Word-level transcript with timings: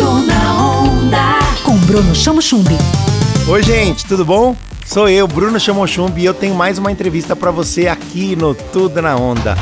Na 0.00 0.80
onda. 0.80 1.38
Com 1.62 1.76
Bruno 1.80 2.14
Chamo 2.14 2.40
Chumbi. 2.40 2.76
Oi, 3.46 3.62
gente, 3.62 4.06
tudo 4.06 4.24
bom? 4.24 4.56
Sou 4.86 5.08
eu, 5.08 5.28
Bruno 5.28 5.60
Chamochumbi, 5.60 6.22
e 6.22 6.24
eu 6.24 6.32
tenho 6.32 6.54
mais 6.54 6.78
uma 6.78 6.90
entrevista 6.90 7.36
para 7.36 7.50
você 7.50 7.86
aqui 7.86 8.34
no 8.34 8.54
Tudo 8.54 9.02
na 9.02 9.14
Onda. 9.14 9.54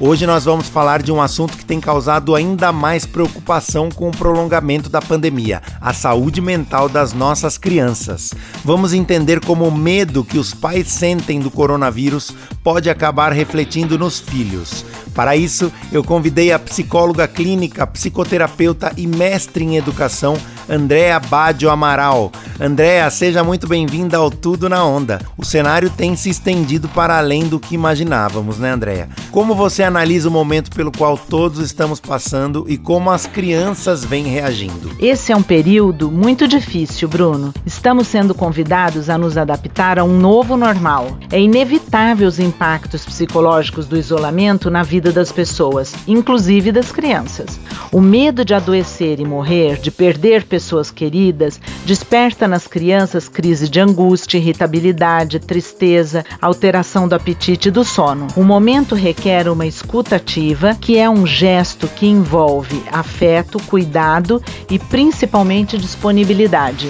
Hoje 0.00 0.28
nós 0.28 0.44
vamos 0.44 0.68
falar 0.68 1.02
de 1.02 1.10
um 1.10 1.20
assunto 1.20 1.56
que 1.56 1.64
tem 1.64 1.80
causado 1.80 2.36
ainda 2.36 2.70
mais 2.70 3.04
preocupação 3.04 3.88
com 3.90 4.08
o 4.08 4.16
prolongamento 4.16 4.88
da 4.88 5.02
pandemia: 5.02 5.60
a 5.80 5.92
saúde 5.92 6.40
mental 6.40 6.88
das 6.88 7.12
nossas 7.12 7.58
crianças. 7.58 8.32
Vamos 8.64 8.92
entender 8.92 9.40
como 9.44 9.66
o 9.66 9.76
medo 9.76 10.22
que 10.22 10.38
os 10.38 10.54
pais 10.54 10.86
sentem 10.86 11.40
do 11.40 11.50
coronavírus 11.50 12.32
pode 12.62 12.88
acabar 12.88 13.32
refletindo 13.32 13.98
nos 13.98 14.20
filhos. 14.20 14.84
Para 15.16 15.34
isso, 15.34 15.72
eu 15.90 16.04
convidei 16.04 16.52
a 16.52 16.60
psicóloga 16.60 17.26
clínica, 17.26 17.84
psicoterapeuta 17.84 18.92
e 18.96 19.04
mestre 19.04 19.64
em 19.64 19.76
educação, 19.76 20.36
Andréa 20.68 21.18
Badio 21.18 21.70
Amaral. 21.70 22.30
Andréa, 22.60 23.08
seja 23.08 23.42
muito 23.42 23.66
bem-vinda 23.66 24.18
ao 24.18 24.30
Tudo 24.30 24.68
na 24.68 24.84
Onda. 24.84 25.18
O 25.38 25.44
cenário 25.44 25.88
tem 25.88 26.14
se 26.14 26.28
estendido 26.28 26.88
para 26.88 27.16
além 27.16 27.46
do 27.46 27.58
que 27.58 27.74
imaginávamos, 27.74 28.58
né, 28.58 28.72
Andréa? 28.72 29.08
Como 29.30 29.54
você 29.54 29.82
analisa 29.82 30.28
o 30.28 30.32
momento 30.32 30.70
pelo 30.72 30.92
qual 30.92 31.16
todos 31.16 31.60
estamos 31.60 32.00
passando 32.00 32.66
e 32.68 32.76
como 32.76 33.10
as 33.10 33.26
crianças 33.26 34.04
vêm 34.04 34.24
reagindo? 34.24 34.90
Esse 34.98 35.32
é 35.32 35.36
um 35.36 35.42
período 35.42 36.10
muito 36.10 36.46
difícil, 36.46 37.08
Bruno. 37.08 37.54
Estamos 37.64 38.06
sendo 38.08 38.34
convidados 38.34 39.08
a 39.08 39.16
nos 39.16 39.38
adaptar 39.38 39.98
a 39.98 40.04
um 40.04 40.18
novo 40.18 40.54
normal. 40.54 41.16
É 41.32 41.40
inevitável 41.40 42.28
os 42.28 42.38
impactos 42.38 43.06
psicológicos 43.06 43.86
do 43.86 43.96
isolamento 43.96 44.68
na 44.68 44.82
vida 44.82 45.12
das 45.12 45.32
pessoas, 45.32 45.94
inclusive 46.06 46.72
das 46.72 46.92
crianças. 46.92 47.58
O 47.90 48.02
medo 48.02 48.44
de 48.44 48.52
adoecer 48.52 49.18
e 49.18 49.24
morrer, 49.24 49.78
de 49.80 49.90
perder 49.90 50.44
pessoas 50.44 50.57
queridas, 50.90 51.60
desperta 51.84 52.48
nas 52.48 52.66
crianças 52.66 53.28
crise 53.28 53.68
de 53.68 53.80
angústia, 53.80 54.38
irritabilidade, 54.38 55.38
tristeza, 55.38 56.24
alteração 56.40 57.08
do 57.08 57.14
apetite 57.14 57.68
e 57.68 57.70
do 57.70 57.84
sono. 57.84 58.26
O 58.36 58.42
momento 58.42 58.94
requer 58.94 59.48
uma 59.48 59.66
escuta 59.66 60.16
ativa, 60.16 60.76
que 60.80 60.98
é 60.98 61.08
um 61.08 61.26
gesto 61.26 61.88
que 61.88 62.06
envolve 62.06 62.82
afeto, 62.92 63.60
cuidado 63.66 64.42
e 64.70 64.78
principalmente 64.78 65.78
disponibilidade. 65.78 66.88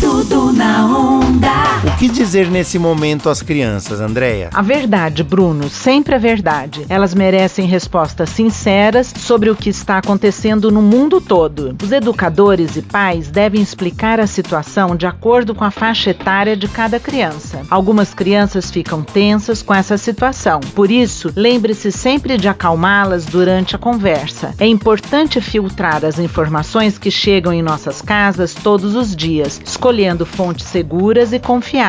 Tudo 0.00 0.52
na 0.52 0.86
onda. 0.86 1.73
Que 1.96 2.08
dizer 2.08 2.50
nesse 2.50 2.76
momento 2.76 3.30
às 3.30 3.40
crianças, 3.40 4.00
Andréia? 4.00 4.50
A 4.52 4.60
verdade, 4.60 5.22
Bruno, 5.22 5.70
sempre 5.70 6.16
a 6.16 6.18
verdade. 6.18 6.84
Elas 6.88 7.14
merecem 7.14 7.66
respostas 7.66 8.30
sinceras 8.30 9.14
sobre 9.16 9.48
o 9.48 9.54
que 9.54 9.70
está 9.70 9.98
acontecendo 9.98 10.72
no 10.72 10.82
mundo 10.82 11.20
todo. 11.20 11.76
Os 11.82 11.92
educadores 11.92 12.76
e 12.76 12.82
pais 12.82 13.30
devem 13.30 13.62
explicar 13.62 14.18
a 14.18 14.26
situação 14.26 14.96
de 14.96 15.06
acordo 15.06 15.54
com 15.54 15.64
a 15.64 15.70
faixa 15.70 16.10
etária 16.10 16.56
de 16.56 16.66
cada 16.66 16.98
criança. 16.98 17.62
Algumas 17.70 18.12
crianças 18.12 18.70
ficam 18.70 19.02
tensas 19.02 19.62
com 19.62 19.72
essa 19.72 19.96
situação, 19.96 20.60
por 20.74 20.90
isso, 20.90 21.32
lembre-se 21.36 21.92
sempre 21.92 22.36
de 22.36 22.48
acalmá-las 22.48 23.24
durante 23.24 23.76
a 23.76 23.78
conversa. 23.78 24.52
É 24.58 24.66
importante 24.66 25.40
filtrar 25.40 26.04
as 26.04 26.18
informações 26.18 26.98
que 26.98 27.10
chegam 27.10 27.52
em 27.52 27.62
nossas 27.62 28.02
casas 28.02 28.52
todos 28.52 28.96
os 28.96 29.14
dias, 29.14 29.60
escolhendo 29.64 30.26
fontes 30.26 30.66
seguras 30.66 31.32
e 31.32 31.38
confiáveis. 31.38 31.83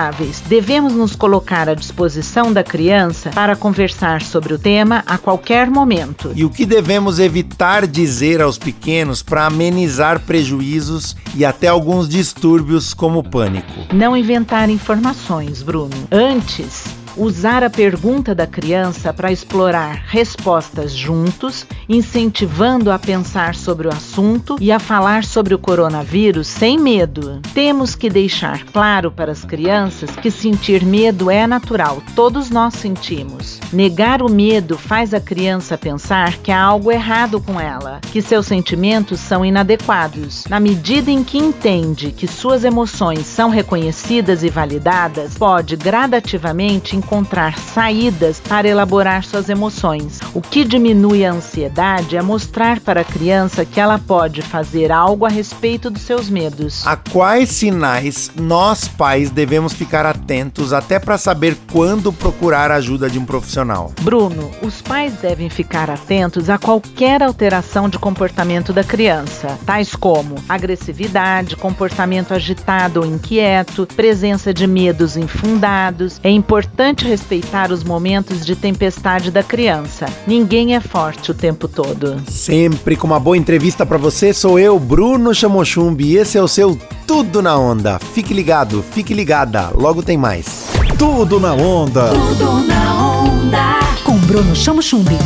Devemos 0.48 0.94
nos 0.94 1.16
colocar 1.16 1.70
à 1.70 1.74
disposição 1.74 2.52
da 2.52 2.64
criança 2.64 3.30
para 3.30 3.56
conversar 3.56 4.22
sobre 4.22 4.54
o 4.54 4.60
tema 4.60 5.04
a 5.06 5.18
qualquer 5.18 5.70
momento. 5.70 6.34
E 6.36 6.44
o 6.44 6.50
que 6.50 6.66
devemos 6.66 7.18
evitar 7.18 7.88
dizer 7.88 8.42
aos 8.42 8.58
pequenos 8.58 9.24
para 9.24 9.46
amenizar 9.46 10.20
prejuízos 10.20 11.16
e 11.34 11.46
até 11.46 11.68
alguns 11.68 12.10
distúrbios 12.10 12.94
como 12.94 13.20
o 13.20 13.24
pânico? 13.24 13.72
Não 13.94 14.18
inventar 14.18 14.70
informações, 14.70 15.62
Bruno. 15.62 15.96
Antes, 16.12 16.95
usar 17.18 17.64
a 17.64 17.70
pergunta 17.70 18.36
da 18.36 18.46
criança 18.48 19.14
para 19.14 19.32
explorar 19.32 20.04
respostas 20.08 20.94
juntos, 20.94 21.66
incentivando 21.88 22.92
a 22.92 23.00
pensar 23.00 23.56
sobre 23.56 23.88
o 23.88 23.94
assunto 23.94 24.58
e 24.60 24.72
a 24.72 24.80
falar 24.80 25.24
sobre 25.24 25.54
o 25.54 25.60
coronavírus 25.60 26.48
sem 26.48 26.78
medo. 26.78 27.40
Temos 27.54 27.96
que 27.96 28.10
deixar 28.10 28.66
claro 28.66 29.12
para 29.12 29.32
as 29.32 29.46
crianças 29.46 30.10
que 30.16 30.32
sentir 30.32 30.84
medo 30.84 31.30
é 31.32 31.48
natural, 31.48 32.02
todos 32.16 32.50
nós 32.50 32.74
sentimos. 32.76 33.60
Negar 33.72 34.22
o 34.22 34.30
medo 34.30 34.78
faz 34.78 35.14
a 35.14 35.20
criança 35.20 35.78
pensar 35.78 36.38
que 36.38 36.52
há 36.52 36.62
algo 36.62 36.92
errado 36.92 37.40
com 37.40 37.60
ela, 37.60 38.00
que 38.12 38.22
seus 38.22 38.46
sentimentos 38.46 39.20
são 39.20 39.46
inadequados. 39.46 40.46
Na 40.50 40.60
medida 40.60 41.12
em 41.12 41.24
que 41.24 41.38
entende 41.38 42.12
que 42.12 42.28
suas 42.28 42.64
emoções 42.64 43.26
são 43.26 43.50
reconhecidas 43.50 44.44
e 44.44 44.50
validadas, 44.50 45.36
pode 45.38 45.76
gradativamente 45.76 46.96
encontrar 47.06 47.60
saídas 47.60 48.40
para 48.40 48.68
elaborar 48.68 49.24
suas 49.24 49.48
emoções. 49.48 50.20
O 50.34 50.42
que 50.42 50.66
diminui 50.66 51.24
a 51.24 51.32
ansiedade 51.32 52.18
é 52.18 52.22
mostrar 52.22 52.80
para 52.80 53.02
a 53.02 53.04
criança 53.04 53.64
que 53.64 53.80
ela 53.80 54.00
pode 54.00 54.42
fazer 54.42 54.92
algo 54.92 55.26
a 55.26 55.30
respeito 55.30 55.92
dos 55.92 56.02
seus 56.02 56.28
medos. 56.30 56.86
A 56.86 56.98
quais 56.98 57.50
sinais 57.50 58.32
nós 58.36 58.88
pais 58.88 59.30
devemos 59.30 59.74
ficar 59.74 60.06
atentos 60.06 60.74
até 60.74 60.98
para 60.98 61.18
saber 61.18 61.56
quando 61.72 62.12
procurar 62.12 62.72
a 62.72 62.76
ajuda 62.76 63.08
de 63.08 63.20
um 63.20 63.26
profissional? 63.26 63.94
Bruno, 64.02 64.50
os 64.64 64.82
pais 64.82 65.14
devem 65.22 65.50
ficar 65.50 65.92
atentos 65.92 66.50
a 66.50 66.58
qualquer 66.58 67.22
alteração 67.22 67.88
de 67.88 68.00
comportamento 68.00 68.74
da 68.74 68.84
criança, 68.84 69.60
tais 69.66 69.96
como 69.96 70.36
agressividade, 70.50 71.56
comportamento 71.56 72.34
agitado 72.34 73.02
ou 73.02 73.06
inquieto, 73.06 73.88
presença 73.96 74.52
de 74.52 74.66
medos 74.66 75.16
infundados. 75.16 76.20
É 76.24 76.30
importante 76.30 76.95
respeitar 77.04 77.72
os 77.72 77.84
momentos 77.84 78.46
de 78.46 78.56
tempestade 78.56 79.32
da 79.32 79.44
criança. 79.44 80.06
Ninguém 80.26 80.76
é 80.76 80.80
forte 80.80 81.32
o 81.32 81.34
tempo 81.34 81.68
todo. 81.68 82.22
Sempre 82.30 82.96
com 82.96 83.08
uma 83.08 83.20
boa 83.20 83.36
entrevista 83.36 83.86
para 83.86 83.98
você, 83.98 84.34
sou 84.34 84.58
eu, 84.58 84.80
Bruno 84.80 85.34
Chamochumbi, 85.34 86.12
e 86.12 86.18
esse 86.18 86.38
é 86.38 86.42
o 86.42 86.48
seu 86.48 86.78
Tudo 87.06 87.42
na 87.42 87.58
Onda. 87.58 88.00
Fique 88.00 88.34
ligado, 88.34 88.84
fique 88.92 89.14
ligada, 89.14 89.72
logo 89.74 90.02
tem 90.02 90.18
mais. 90.18 90.68
Tudo 90.98 91.40
na 91.40 91.54
onda. 91.54 92.08
Tudo 92.10 92.68
na 92.68 92.96
onda. 92.96 93.80
Com 94.04 94.18
Bruno 94.20 94.56
Chamo 94.56 94.82
Chumbi. 94.82 95.18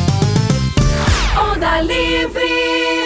Onda 1.38 1.82
livre. 1.82 2.99